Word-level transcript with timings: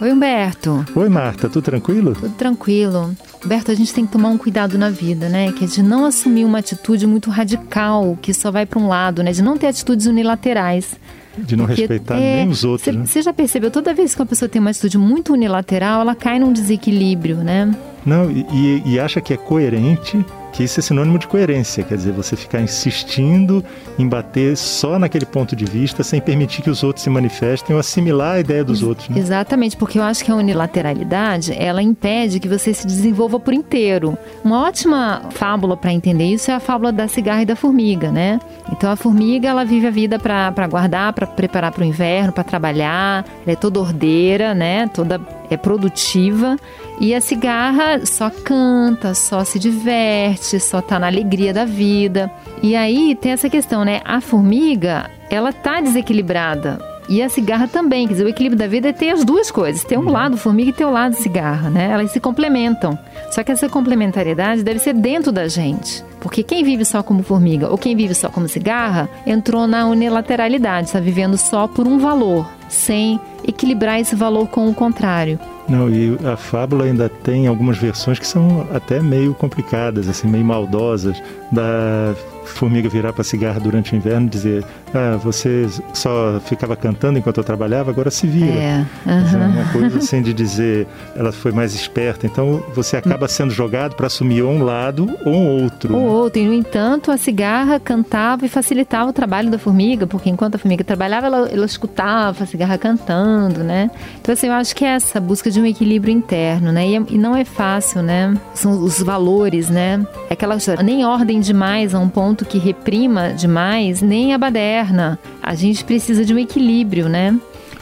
Oi, 0.00 0.12
Humberto. 0.12 0.86
Oi, 0.94 1.08
Marta, 1.08 1.48
tudo 1.48 1.64
tranquilo? 1.64 2.14
Tudo 2.14 2.32
tranquilo. 2.34 3.16
Humberto, 3.44 3.72
a 3.72 3.74
gente 3.74 3.92
tem 3.92 4.06
que 4.06 4.12
tomar 4.12 4.28
um 4.28 4.38
cuidado 4.38 4.78
na 4.78 4.90
vida, 4.90 5.28
né? 5.28 5.50
Que 5.50 5.64
é 5.64 5.66
de 5.66 5.82
não 5.82 6.04
assumir 6.04 6.44
uma 6.44 6.58
atitude 6.58 7.04
muito 7.04 7.30
radical, 7.30 8.16
que 8.22 8.32
só 8.32 8.52
vai 8.52 8.64
para 8.64 8.78
um 8.78 8.86
lado, 8.86 9.24
né? 9.24 9.32
De 9.32 9.42
não 9.42 9.58
ter 9.58 9.66
atitudes 9.66 10.06
unilaterais. 10.06 10.94
De 11.36 11.56
não 11.56 11.66
Porque, 11.66 11.80
respeitar 11.82 12.16
é, 12.16 12.36
nem 12.36 12.48
os 12.48 12.62
outros. 12.62 12.94
Você 12.94 13.18
né? 13.18 13.22
já 13.22 13.32
percebeu, 13.32 13.72
toda 13.72 13.92
vez 13.92 14.14
que 14.14 14.20
uma 14.20 14.26
pessoa 14.26 14.48
tem 14.48 14.60
uma 14.60 14.70
atitude 14.70 14.96
muito 14.96 15.32
unilateral, 15.32 16.00
ela 16.02 16.14
cai 16.14 16.38
num 16.38 16.52
desequilíbrio, 16.52 17.38
né? 17.38 17.74
Não, 18.06 18.30
e, 18.30 18.82
e 18.86 19.00
acha 19.00 19.20
que 19.20 19.34
é 19.34 19.36
coerente 19.36 20.24
que 20.52 20.64
isso 20.64 20.80
é 20.80 20.82
sinônimo 20.82 21.18
de 21.18 21.26
coerência, 21.26 21.82
quer 21.84 21.96
dizer, 21.96 22.12
você 22.12 22.36
ficar 22.36 22.60
insistindo 22.60 23.64
em 23.98 24.08
bater 24.08 24.56
só 24.56 24.98
naquele 24.98 25.26
ponto 25.26 25.54
de 25.54 25.64
vista, 25.64 26.02
sem 26.02 26.20
permitir 26.20 26.62
que 26.62 26.70
os 26.70 26.82
outros 26.82 27.02
se 27.02 27.10
manifestem 27.10 27.74
ou 27.74 27.80
assimilar 27.80 28.36
a 28.36 28.40
ideia 28.40 28.64
dos 28.64 28.80
Ex 28.80 28.88
outros. 28.88 29.08
Né? 29.08 29.18
Exatamente, 29.18 29.76
porque 29.76 29.98
eu 29.98 30.02
acho 30.02 30.24
que 30.24 30.30
a 30.30 30.34
unilateralidade, 30.34 31.52
ela 31.52 31.82
impede 31.82 32.40
que 32.40 32.48
você 32.48 32.72
se 32.72 32.86
desenvolva 32.86 33.38
por 33.38 33.52
inteiro. 33.52 34.16
Uma 34.44 34.62
ótima 34.62 35.22
fábula 35.30 35.76
para 35.76 35.92
entender 35.92 36.24
isso 36.24 36.50
é 36.50 36.54
a 36.54 36.60
fábula 36.60 36.92
da 36.92 37.08
cigarra 37.08 37.42
e 37.42 37.46
da 37.46 37.56
formiga, 37.56 38.10
né? 38.10 38.40
Então 38.72 38.90
a 38.90 38.96
formiga, 38.96 39.48
ela 39.48 39.64
vive 39.64 39.86
a 39.86 39.90
vida 39.90 40.18
para 40.18 40.66
guardar, 40.66 41.12
para 41.12 41.26
preparar 41.26 41.72
para 41.72 41.82
o 41.82 41.84
inverno, 41.84 42.32
para 42.32 42.44
trabalhar, 42.44 43.24
ela 43.42 43.52
é 43.52 43.56
toda 43.56 43.80
ordeira, 43.80 44.54
né? 44.54 44.88
Toda 44.88 45.20
é 45.50 45.56
produtiva 45.56 46.56
e 47.00 47.14
a 47.14 47.20
cigarra 47.20 48.04
só 48.04 48.30
canta, 48.30 49.14
só 49.14 49.44
se 49.44 49.58
diverte, 49.58 50.58
só 50.58 50.80
tá 50.80 50.98
na 50.98 51.06
alegria 51.06 51.52
da 51.52 51.64
vida. 51.64 52.30
E 52.62 52.74
aí 52.74 53.14
tem 53.14 53.32
essa 53.32 53.48
questão, 53.48 53.84
né? 53.84 54.00
A 54.04 54.20
formiga, 54.20 55.10
ela 55.30 55.52
tá 55.52 55.80
desequilibrada. 55.80 56.78
E 57.08 57.22
a 57.22 57.28
cigarra 57.28 57.66
também, 57.66 58.06
quer 58.06 58.12
dizer, 58.12 58.24
o 58.24 58.28
equilíbrio 58.28 58.58
da 58.58 58.66
vida 58.66 58.88
é 58.90 58.92
ter 58.92 59.10
as 59.10 59.24
duas 59.24 59.50
coisas, 59.50 59.82
ter 59.82 59.96
um 59.96 60.04
uhum. 60.04 60.12
lado 60.12 60.36
formiga 60.36 60.68
e 60.68 60.72
ter 60.74 60.84
o 60.84 60.88
um 60.88 60.92
lado 60.92 61.14
cigarra, 61.14 61.70
né? 61.70 61.90
Elas 61.90 62.10
se 62.10 62.20
complementam. 62.20 62.98
Só 63.30 63.42
que 63.42 63.50
essa 63.50 63.66
complementariedade 63.66 64.62
deve 64.62 64.78
ser 64.78 64.92
dentro 64.92 65.32
da 65.32 65.48
gente. 65.48 66.04
Porque 66.20 66.42
quem 66.42 66.62
vive 66.62 66.84
só 66.84 67.02
como 67.02 67.22
formiga 67.22 67.70
ou 67.70 67.78
quem 67.78 67.96
vive 67.96 68.14
só 68.14 68.28
como 68.28 68.46
cigarra 68.46 69.08
entrou 69.26 69.66
na 69.66 69.86
unilateralidade, 69.86 70.88
está 70.88 71.00
vivendo 71.00 71.38
só 71.38 71.66
por 71.66 71.86
um 71.86 71.98
valor, 71.98 72.46
sem 72.68 73.18
equilibrar 73.46 74.00
esse 74.00 74.14
valor 74.14 74.48
com 74.48 74.68
o 74.68 74.74
contrário. 74.74 75.38
Não, 75.68 75.90
e 75.90 76.16
a 76.24 76.36
fábula 76.36 76.84
ainda 76.84 77.08
tem 77.08 77.46
algumas 77.46 77.76
versões 77.76 78.18
que 78.18 78.26
são 78.26 78.66
até 78.72 79.00
meio 79.00 79.34
complicadas, 79.34 80.08
assim, 80.08 80.26
meio 80.26 80.44
maldosas, 80.44 81.22
da 81.52 82.14
formiga 82.48 82.88
virar 82.88 83.12
para 83.12 83.22
cigarra 83.22 83.60
durante 83.60 83.92
o 83.92 83.96
inverno 83.96 84.26
e 84.26 84.30
dizer: 84.30 84.64
Ah, 84.94 85.16
você 85.16 85.66
só 85.92 86.40
ficava 86.44 86.74
cantando 86.76 87.18
enquanto 87.18 87.38
eu 87.38 87.44
trabalhava, 87.44 87.90
agora 87.90 88.10
se 88.10 88.26
vira. 88.26 88.46
É, 88.46 88.86
uhum. 89.06 89.52
Uma 89.52 89.72
coisa 89.72 89.98
assim 89.98 90.22
de 90.22 90.32
dizer, 90.32 90.86
ela 91.14 91.30
foi 91.30 91.52
mais 91.52 91.74
esperta. 91.74 92.26
Então 92.26 92.62
você 92.74 92.96
acaba 92.96 93.28
sendo 93.28 93.52
jogado 93.52 93.94
para 93.94 94.06
assumir 94.06 94.42
ou 94.42 94.52
um 94.52 94.62
lado 94.62 95.08
ou 95.24 95.34
um 95.34 95.62
outro. 95.62 95.94
Ou 95.94 96.00
né? 96.00 96.08
outro. 96.08 96.40
E 96.40 96.46
no 96.46 96.54
entanto, 96.54 97.10
a 97.10 97.16
cigarra 97.16 97.78
cantava 97.78 98.44
e 98.44 98.48
facilitava 98.48 99.10
o 99.10 99.12
trabalho 99.12 99.50
da 99.50 99.58
formiga, 99.58 100.06
porque 100.06 100.30
enquanto 100.30 100.54
a 100.54 100.58
formiga 100.58 100.82
trabalhava, 100.82 101.26
ela, 101.26 101.48
ela 101.48 101.66
escutava 101.66 102.44
a 102.44 102.46
cigarra 102.46 102.78
cantando, 102.78 103.62
né? 103.62 103.90
Então, 104.20 104.32
assim, 104.32 104.46
eu 104.46 104.52
acho 104.54 104.74
que 104.74 104.84
é 104.84 104.94
essa 104.94 105.20
busca 105.20 105.50
de 105.50 105.57
um 105.60 105.66
equilíbrio 105.66 106.12
interno, 106.12 106.72
né? 106.72 106.88
E, 106.88 106.96
é, 106.96 107.02
e 107.10 107.18
não 107.18 107.36
é 107.36 107.44
fácil, 107.44 108.02
né? 108.02 108.34
São 108.54 108.82
os 108.82 109.02
valores, 109.02 109.68
né? 109.68 110.06
É 110.30 110.34
aquela 110.34 110.56
história, 110.56 110.82
nem 110.82 111.04
ordem 111.04 111.40
demais 111.40 111.94
a 111.94 111.98
um 111.98 112.08
ponto 112.08 112.28
ponto 112.38 112.44
que 112.44 112.58
reprima 112.58 113.32
demais, 113.32 114.02
nem 114.02 114.34
a 114.34 114.38
baderna. 114.38 115.18
A 115.42 115.54
gente 115.54 115.82
precisa 115.82 116.24
de 116.24 116.34
um 116.34 116.38
equilíbrio, 116.38 117.08
né? 117.08 117.38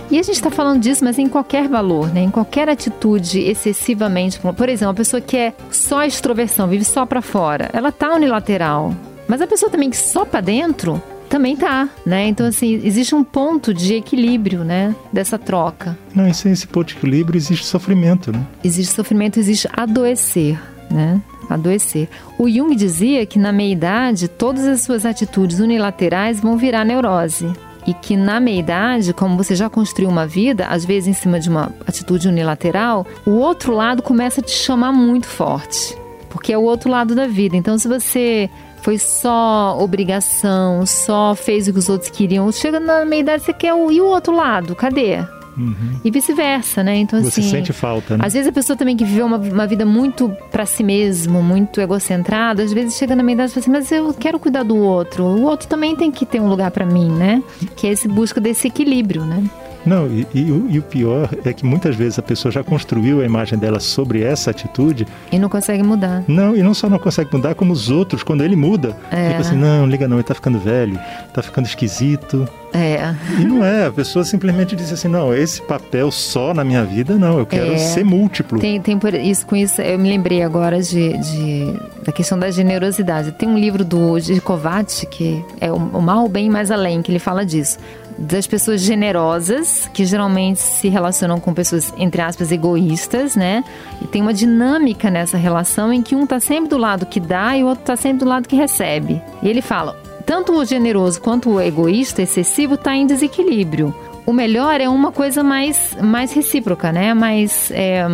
E 0.08 0.18
a 0.20 0.22
gente 0.22 0.36
está 0.36 0.50
falando 0.50 0.80
disso, 0.80 1.04
mas 1.04 1.18
em 1.18 1.28
qualquer 1.28 1.68
valor, 1.68 2.12
né? 2.14 2.20
Em 2.20 2.30
qualquer 2.30 2.68
atitude 2.68 3.40
excessivamente. 3.40 4.38
Por 4.38 4.68
exemplo, 4.68 4.88
uma 4.88 4.94
pessoa 4.94 5.20
que 5.20 5.36
é 5.36 5.52
só 5.70 6.04
extroversão, 6.04 6.68
vive 6.68 6.84
só 6.84 7.04
para 7.04 7.20
fora, 7.20 7.68
ela 7.72 7.90
tá 7.90 8.14
unilateral. 8.14 8.94
Mas 9.26 9.42
a 9.42 9.46
pessoa 9.46 9.70
também 9.70 9.90
que 9.90 9.96
só 9.96 10.24
para 10.24 10.40
dentro 10.40 11.02
também 11.28 11.56
tá, 11.56 11.88
né? 12.04 12.28
Então 12.28 12.46
assim, 12.46 12.80
existe 12.84 13.14
um 13.14 13.24
ponto 13.24 13.72
de 13.74 13.94
equilíbrio, 13.94 14.64
né, 14.64 14.94
dessa 15.12 15.38
troca. 15.38 15.96
Não, 16.14 16.26
e 16.28 16.34
sem 16.34 16.52
esse 16.52 16.66
ponto 16.66 16.88
de 16.88 16.94
equilíbrio 16.94 17.36
existe 17.36 17.66
sofrimento, 17.66 18.32
né? 18.32 18.46
Existe 18.64 18.94
sofrimento, 18.94 19.38
existe 19.38 19.68
adoecer, 19.72 20.58
né? 20.90 21.20
adoecer. 21.48 22.08
O 22.38 22.48
Jung 22.48 22.74
dizia 22.74 23.24
que 23.24 23.38
na 23.38 23.52
meia-idade 23.52 24.28
todas 24.28 24.66
as 24.66 24.80
suas 24.82 25.06
atitudes 25.06 25.60
unilaterais 25.60 26.40
vão 26.40 26.56
virar 26.56 26.84
neurose. 26.84 27.50
E 27.86 27.94
que 27.94 28.16
na 28.16 28.40
meia-idade, 28.40 29.12
como 29.12 29.36
você 29.36 29.54
já 29.54 29.70
construiu 29.70 30.08
uma 30.08 30.26
vida, 30.26 30.66
às 30.66 30.84
vezes 30.84 31.08
em 31.08 31.12
cima 31.12 31.38
de 31.38 31.48
uma 31.48 31.72
atitude 31.86 32.26
unilateral, 32.26 33.06
o 33.24 33.30
outro 33.30 33.72
lado 33.72 34.02
começa 34.02 34.40
a 34.40 34.44
te 34.44 34.50
chamar 34.50 34.92
muito 34.92 35.26
forte. 35.26 35.96
Porque 36.28 36.52
é 36.52 36.58
o 36.58 36.62
outro 36.62 36.90
lado 36.90 37.14
da 37.14 37.28
vida. 37.28 37.56
Então, 37.56 37.78
se 37.78 37.86
você 37.86 38.50
foi 38.82 38.98
só 38.98 39.76
obrigação, 39.80 40.84
só 40.86 41.34
fez 41.34 41.68
o 41.68 41.72
que 41.72 41.78
os 41.78 41.88
outros 41.88 42.10
queriam, 42.10 42.50
chega 42.52 42.78
na 42.78 43.04
meia-idade 43.04 43.44
você 43.44 43.52
quer 43.52 43.74
o. 43.74 43.90
E 43.90 44.00
o 44.00 44.06
outro 44.06 44.34
lado? 44.34 44.74
Cadê? 44.74 45.24
Uhum. 45.56 45.98
E 46.04 46.10
vice-versa, 46.10 46.84
né? 46.84 46.96
Então, 46.96 47.20
Você 47.22 47.40
assim. 47.40 47.50
sente 47.50 47.72
falta, 47.72 48.16
né? 48.16 48.24
Às 48.26 48.34
vezes 48.34 48.48
a 48.48 48.52
pessoa 48.52 48.76
também 48.76 48.96
que 48.96 49.04
viveu 49.04 49.24
uma, 49.24 49.38
uma 49.38 49.66
vida 49.66 49.86
muito 49.86 50.28
para 50.52 50.66
si 50.66 50.84
mesmo, 50.84 51.42
muito 51.42 51.80
egocentrada, 51.80 52.62
às 52.62 52.72
vezes 52.72 52.96
chega 52.96 53.16
na 53.16 53.22
meia 53.22 53.34
idade 53.36 53.52
e 53.52 53.54
fala 53.54 53.62
assim: 53.62 53.70
mas 53.70 53.90
eu 53.90 54.12
quero 54.12 54.38
cuidar 54.38 54.62
do 54.62 54.76
outro. 54.76 55.24
O 55.24 55.42
outro 55.44 55.66
também 55.66 55.96
tem 55.96 56.10
que 56.10 56.26
ter 56.26 56.40
um 56.40 56.48
lugar 56.48 56.70
para 56.70 56.84
mim, 56.84 57.10
né? 57.10 57.42
Que 57.74 57.86
é 57.86 57.92
esse 57.92 58.06
busca 58.06 58.40
desse 58.40 58.68
equilíbrio, 58.68 59.24
né? 59.24 59.42
Não, 59.86 60.08
e, 60.08 60.26
e, 60.34 60.66
e, 60.70 60.78
o 60.80 60.82
pior 60.82 61.30
é 61.44 61.52
que 61.52 61.64
muitas 61.64 61.94
vezes 61.94 62.18
a 62.18 62.22
pessoa 62.22 62.50
já 62.50 62.64
construiu 62.64 63.20
a 63.20 63.24
imagem 63.24 63.56
dela 63.56 63.78
sobre 63.78 64.22
essa 64.22 64.50
atitude. 64.50 65.06
E 65.30 65.38
não 65.38 65.48
consegue 65.48 65.82
mudar. 65.82 66.24
Não, 66.26 66.56
e 66.56 66.62
não 66.62 66.74
só 66.74 66.90
não 66.90 66.98
consegue 66.98 67.32
mudar, 67.32 67.54
como 67.54 67.72
os 67.72 67.88
outros, 67.88 68.24
quando 68.24 68.42
ele 68.42 68.56
muda. 68.56 68.96
É. 69.12 69.28
Tipo 69.28 69.40
assim, 69.42 69.56
não, 69.56 69.86
liga 69.86 70.08
não, 70.08 70.16
ele 70.16 70.24
tá 70.24 70.34
ficando 70.34 70.58
velho, 70.58 70.98
tá 71.32 71.40
ficando 71.40 71.66
esquisito. 71.66 72.48
É. 72.74 73.14
E 73.38 73.44
não 73.44 73.64
é, 73.64 73.86
a 73.86 73.92
pessoa 73.92 74.24
simplesmente 74.24 74.74
diz 74.74 74.92
assim, 74.92 75.08
não, 75.08 75.32
esse 75.32 75.62
papel 75.62 76.10
só 76.10 76.52
na 76.52 76.64
minha 76.64 76.84
vida, 76.84 77.14
não, 77.14 77.38
eu 77.38 77.46
quero 77.46 77.72
é. 77.72 77.78
ser 77.78 78.04
múltiplo. 78.04 78.58
Tem, 78.58 78.80
tem 78.80 78.98
por 78.98 79.14
isso, 79.14 79.46
com 79.46 79.54
isso, 79.54 79.80
eu 79.80 79.98
me 79.98 80.08
lembrei 80.08 80.42
agora 80.42 80.82
de, 80.82 81.16
de 81.18 81.74
da 82.04 82.12
questão 82.12 82.38
da 82.38 82.50
generosidade. 82.50 83.32
Tem 83.32 83.48
um 83.48 83.56
livro 83.56 83.84
do 83.84 84.16
Kovács, 84.42 85.06
que 85.10 85.42
é 85.60 85.70
o, 85.70 85.76
o 85.76 86.02
Mal, 86.02 86.24
o 86.24 86.28
Bem 86.28 86.46
e 86.46 86.50
Mais 86.50 86.70
Além, 86.70 87.02
que 87.02 87.10
ele 87.10 87.18
fala 87.18 87.46
disso 87.46 87.78
das 88.18 88.46
pessoas 88.46 88.80
generosas, 88.80 89.90
que 89.92 90.04
geralmente 90.04 90.60
se 90.60 90.88
relacionam 90.88 91.38
com 91.38 91.52
pessoas, 91.52 91.92
entre 91.98 92.22
aspas, 92.22 92.50
egoístas, 92.50 93.36
né? 93.36 93.62
E 94.00 94.06
tem 94.06 94.22
uma 94.22 94.32
dinâmica 94.32 95.10
nessa 95.10 95.36
relação 95.36 95.92
em 95.92 96.02
que 96.02 96.14
um 96.14 96.26
tá 96.26 96.40
sempre 96.40 96.70
do 96.70 96.78
lado 96.78 97.06
que 97.06 97.20
dá 97.20 97.56
e 97.56 97.62
o 97.62 97.66
outro 97.66 97.84
tá 97.84 97.96
sempre 97.96 98.20
do 98.20 98.28
lado 98.28 98.48
que 98.48 98.56
recebe. 98.56 99.20
E 99.42 99.48
ele 99.48 99.60
fala: 99.60 99.96
tanto 100.24 100.52
o 100.52 100.64
generoso 100.64 101.20
quanto 101.20 101.50
o 101.50 101.60
egoísta 101.60 102.22
excessivo 102.22 102.76
tá 102.76 102.94
em 102.94 103.06
desequilíbrio. 103.06 103.94
O 104.24 104.32
melhor 104.32 104.80
é 104.80 104.88
uma 104.88 105.12
coisa 105.12 105.42
mais, 105.42 105.96
mais 106.02 106.32
recíproca, 106.32 106.90
né? 106.90 107.14
Mais. 107.14 107.70
É, 107.70 108.06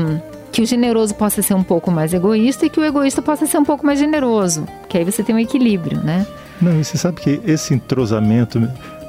que 0.52 0.60
o 0.60 0.66
generoso 0.66 1.14
possa 1.14 1.40
ser 1.40 1.54
um 1.54 1.62
pouco 1.62 1.90
mais 1.90 2.12
egoísta 2.12 2.66
e 2.66 2.68
que 2.68 2.78
o 2.78 2.84
egoísta 2.84 3.22
possa 3.22 3.46
ser 3.46 3.56
um 3.56 3.64
pouco 3.64 3.86
mais 3.86 3.98
generoso. 3.98 4.66
Que 4.86 4.98
aí 4.98 5.04
você 5.04 5.22
tem 5.22 5.34
um 5.34 5.38
equilíbrio, 5.38 5.98
né? 6.04 6.26
Não, 6.60 6.78
e 6.78 6.84
você 6.84 6.98
sabe 6.98 7.20
que 7.22 7.40
esse 7.46 7.72
entrosamento 7.72 8.60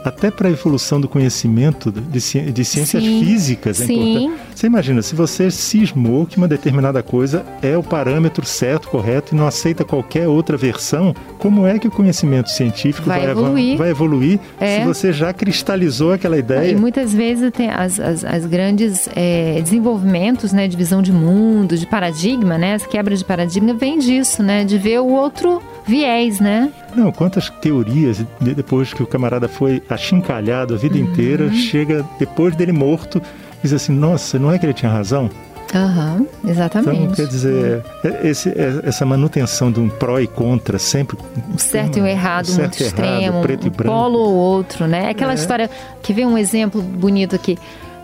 até 0.03 0.29
para 0.29 0.47
a 0.47 0.51
evolução 0.51 0.99
do 0.99 1.07
conhecimento 1.07 1.91
de, 1.91 2.21
ci 2.21 2.41
de 2.41 2.65
ciências 2.65 3.03
sim, 3.03 3.23
físicas 3.23 3.81
é 3.81 3.85
sim. 3.85 4.15
importante. 4.15 4.41
Você 4.55 4.67
imagina, 4.67 5.01
se 5.01 5.15
você 5.15 5.49
cismou 5.49 6.25
que 6.25 6.37
uma 6.37 6.47
determinada 6.47 7.01
coisa 7.01 7.45
é 7.61 7.77
o 7.77 7.83
parâmetro 7.83 8.45
certo, 8.45 8.89
correto 8.89 9.33
e 9.33 9.37
não 9.37 9.47
aceita 9.47 9.83
qualquer 9.83 10.27
outra 10.27 10.57
versão, 10.57 11.15
como 11.37 11.65
é 11.65 11.79
que 11.79 11.87
o 11.87 11.91
conhecimento 11.91 12.49
científico 12.49 13.07
vai, 13.07 13.21
vai 13.21 13.31
evoluir, 13.31 13.77
vai 13.77 13.89
evoluir 13.89 14.39
é. 14.59 14.79
se 14.79 14.85
você 14.85 15.13
já 15.13 15.33
cristalizou 15.33 16.13
aquela 16.13 16.37
ideia? 16.37 16.71
E 16.71 16.75
muitas 16.75 17.13
vezes 17.13 17.51
tem 17.51 17.69
as, 17.69 17.99
as, 17.99 18.23
as 18.23 18.45
grandes 18.45 19.09
é, 19.15 19.59
desenvolvimentos 19.61 20.53
né, 20.53 20.67
de 20.67 20.77
visão 20.77 21.01
de 21.01 21.11
mundo, 21.11 21.77
de 21.77 21.87
paradigma, 21.87 22.57
né, 22.57 22.75
as 22.75 22.85
quebras 22.85 23.19
de 23.19 23.25
paradigma, 23.25 23.73
vem 23.73 23.99
disso, 23.99 24.43
né, 24.43 24.63
de 24.63 24.77
ver 24.77 24.99
o 24.99 25.07
outro 25.07 25.61
viés, 25.85 26.39
né? 26.39 26.71
Não, 26.95 27.11
quantas 27.11 27.49
teorias 27.49 28.23
depois 28.39 28.93
que 28.93 29.01
o 29.01 29.07
camarada 29.07 29.47
foi 29.47 29.81
achincalhado 29.89 30.73
a 30.73 30.77
vida 30.77 30.95
uhum. 30.95 31.03
inteira, 31.03 31.51
chega 31.51 32.05
depois 32.19 32.55
dele 32.55 32.71
morto, 32.71 33.21
diz 33.61 33.73
assim: 33.73 33.93
nossa, 33.93 34.37
não 34.37 34.51
é 34.51 34.59
que 34.59 34.65
ele 34.65 34.73
tinha 34.73 34.91
razão? 34.91 35.29
Uhum, 35.73 36.27
exatamente. 36.47 37.01
Então, 37.01 37.15
quer 37.15 37.27
dizer, 37.27 37.83
é, 38.03 38.27
esse, 38.27 38.49
é, 38.49 38.81
essa 38.83 39.05
manutenção 39.05 39.71
de 39.71 39.79
um 39.79 39.89
pró 39.89 40.19
e 40.19 40.27
contra, 40.27 40.77
sempre. 40.77 41.17
O 41.53 41.57
certo 41.57 41.97
e 41.97 42.01
o 42.01 42.05
errado, 42.05 42.49
um 42.49 42.57
muito 42.57 42.81
extremo, 42.81 43.41
preto 43.41 43.63
um 43.63 43.67
e 43.67 43.69
branco. 43.71 43.91
polo 43.91 44.19
ou 44.19 44.33
outro, 44.35 44.87
né? 44.87 45.09
Aquela 45.09 45.31
é. 45.31 45.35
história. 45.35 45.69
que 46.03 46.13
vê 46.13 46.25
um 46.25 46.37
exemplo 46.37 46.79
bonito 46.79 47.35
aqui? 47.35 47.57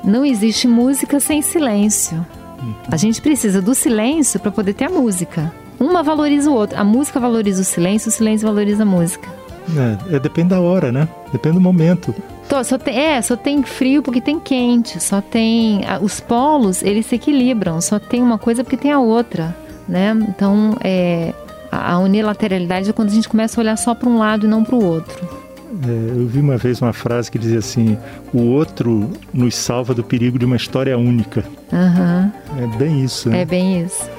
Não 0.03 0.25
existe 0.25 0.67
música 0.67 1.19
sem 1.19 1.43
silêncio. 1.43 2.25
Uhum. 2.59 2.73
A 2.91 2.97
gente 2.97 3.21
precisa 3.21 3.61
do 3.61 3.75
silêncio 3.75 4.39
para 4.39 4.51
poder 4.51 4.73
ter 4.73 4.85
a 4.85 4.89
música. 4.89 5.51
Uma 5.79 6.03
valoriza 6.03 6.49
o 6.49 6.53
outro. 6.53 6.77
A 6.77 6.83
música 6.83 7.19
valoriza 7.19 7.61
o 7.61 7.65
silêncio, 7.65 8.09
o 8.09 8.11
silêncio 8.11 8.47
valoriza 8.47 8.83
a 8.83 8.85
música. 8.85 9.29
É, 9.77 10.15
é, 10.15 10.19
depende 10.19 10.49
da 10.49 10.59
hora, 10.59 10.91
né? 10.91 11.07
Depende 11.31 11.55
do 11.55 11.61
momento. 11.61 12.13
Só 12.63 12.77
tem, 12.77 12.97
é, 12.97 13.21
só 13.21 13.35
tem 13.35 13.61
frio 13.61 14.01
porque 14.01 14.19
tem 14.19 14.39
quente, 14.39 15.01
só 15.01 15.21
tem. 15.21 15.81
Os 16.01 16.19
polos, 16.19 16.81
eles 16.81 17.05
se 17.05 17.15
equilibram, 17.15 17.79
só 17.79 17.99
tem 17.99 18.23
uma 18.23 18.39
coisa 18.39 18.63
porque 18.63 18.77
tem 18.77 18.91
a 18.91 18.99
outra, 18.99 19.55
né? 19.87 20.17
Então, 20.27 20.75
é, 20.83 21.31
a 21.71 21.99
unilateralidade 21.99 22.89
é 22.89 22.93
quando 22.93 23.09
a 23.09 23.13
gente 23.13 23.29
começa 23.29 23.59
a 23.59 23.61
olhar 23.61 23.77
só 23.77 23.93
para 23.93 24.09
um 24.09 24.17
lado 24.17 24.47
e 24.47 24.49
não 24.49 24.63
para 24.63 24.75
o 24.75 24.83
outro. 24.83 25.27
É, 25.87 26.19
eu 26.19 26.25
vi 26.25 26.39
uma 26.39 26.57
vez 26.57 26.81
uma 26.81 26.91
frase 26.91 27.29
que 27.29 27.37
dizia 27.37 27.59
assim: 27.59 27.95
o 28.33 28.41
outro 28.41 29.11
nos 29.31 29.55
salva 29.55 29.93
do 29.93 30.03
perigo 30.03 30.39
de 30.39 30.45
uma 30.45 30.55
história 30.55 30.97
única. 30.97 31.45
Uhum. 31.71 32.31
É 32.63 32.77
bem 32.77 33.03
isso. 33.03 33.29
Né? 33.29 33.41
É 33.41 33.45
bem 33.45 33.83
isso. 33.83 34.09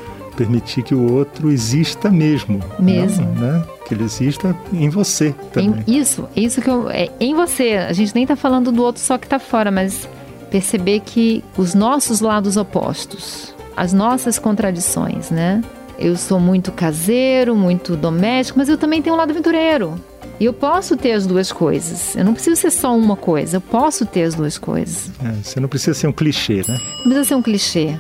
Permitir 0.41 0.83
que 0.83 0.95
o 0.95 1.13
outro 1.13 1.51
exista 1.51 2.11
mesmo. 2.11 2.61
Mesmo. 2.79 3.27
Não, 3.35 3.59
né? 3.59 3.65
Que 3.87 3.93
ele 3.93 4.05
exista 4.05 4.57
em 4.73 4.89
você 4.89 5.35
também. 5.53 5.85
Em, 5.87 5.99
isso, 5.99 6.27
isso 6.35 6.63
que 6.63 6.71
eu. 6.71 6.89
É, 6.89 7.11
em 7.21 7.35
você. 7.35 7.75
A 7.75 7.93
gente 7.93 8.15
nem 8.15 8.25
está 8.25 8.35
falando 8.35 8.73
do 8.73 8.83
outro 8.83 9.03
só 9.03 9.19
que 9.19 9.27
está 9.27 9.39
fora, 9.39 9.71
mas 9.71 10.09
perceber 10.51 11.01
que 11.01 11.45
os 11.59 11.75
nossos 11.75 12.23
lados 12.23 12.57
opostos, 12.57 13.55
as 13.77 13.93
nossas 13.93 14.39
contradições, 14.39 15.31
né? 15.31 15.63
Eu 15.99 16.17
sou 16.17 16.41
muito 16.41 16.73
caseiro, 16.73 17.55
muito 17.55 17.95
doméstico, 17.95 18.59
mas 18.59 18.71
eu 18.71 18.79
também 18.79 19.03
tenho 19.03 19.17
um 19.17 19.19
lado 19.19 19.33
aventureiro. 19.33 20.01
E 20.41 20.47
eu 20.47 20.55
posso 20.55 20.97
ter 20.97 21.13
as 21.13 21.27
duas 21.27 21.53
coisas. 21.53 22.17
Eu 22.17 22.25
não 22.25 22.33
preciso 22.33 22.57
ser 22.59 22.71
só 22.71 22.97
uma 22.97 23.15
coisa, 23.15 23.59
eu 23.59 23.61
posso 23.61 24.07
ter 24.07 24.23
as 24.23 24.35
duas 24.35 24.57
coisas. 24.57 25.11
É, 25.23 25.33
você 25.43 25.61
não 25.61 25.69
precisa 25.69 25.93
ser 25.93 26.07
um 26.07 26.13
clichê, 26.13 26.65
né? 26.67 26.81
Não 26.97 27.03
precisa 27.03 27.25
ser 27.25 27.35
um 27.35 27.43
clichê. 27.43 27.95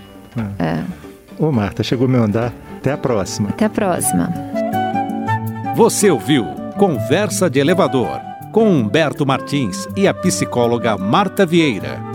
É. 0.58 0.64
é. 0.64 1.09
Ô, 1.40 1.50
Marta, 1.50 1.82
chegou 1.82 2.06
meu 2.06 2.22
andar. 2.22 2.52
Até 2.76 2.92
a 2.92 2.98
próxima. 2.98 3.48
Até 3.48 3.64
a 3.64 3.70
próxima. 3.70 4.30
Você 5.74 6.10
ouviu 6.10 6.44
Conversa 6.76 7.48
de 7.48 7.58
Elevador 7.58 8.20
com 8.52 8.68
Humberto 8.68 9.24
Martins 9.24 9.88
e 9.96 10.06
a 10.06 10.12
psicóloga 10.12 10.98
Marta 10.98 11.46
Vieira. 11.46 12.09